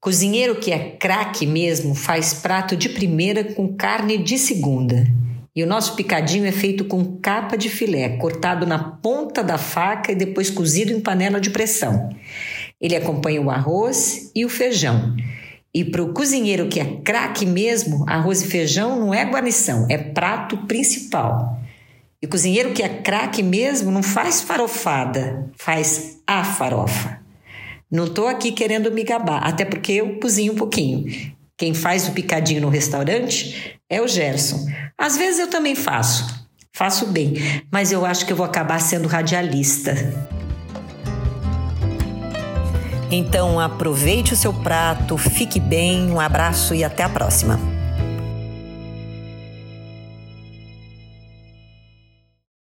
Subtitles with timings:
[0.00, 5.06] Cozinheiro que é craque mesmo faz prato de primeira com carne de segunda.
[5.54, 10.10] E o nosso picadinho é feito com capa de filé, cortado na ponta da faca
[10.10, 12.08] e depois cozido em panela de pressão.
[12.80, 15.14] Ele acompanha o arroz e o feijão.
[15.74, 19.98] E para o cozinheiro que é craque mesmo, arroz e feijão não é guarnição, é
[19.98, 21.60] prato principal.
[22.22, 27.19] E cozinheiro que é craque mesmo não faz farofada, faz a farofa.
[27.90, 31.34] Não estou aqui querendo me gabar, até porque eu cozinho um pouquinho.
[31.58, 34.64] Quem faz o picadinho no restaurante é o Gerson.
[34.96, 37.34] Às vezes eu também faço, faço bem,
[37.70, 39.92] mas eu acho que eu vou acabar sendo radialista.
[43.10, 47.58] Então aproveite o seu prato, fique bem, um abraço e até a próxima.